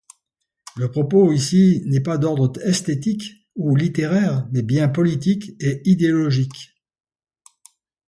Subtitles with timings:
[0.77, 6.73] Le propos ici n'est pas d'ordre esthétique ou littéraire, mais bien politique et idéologique.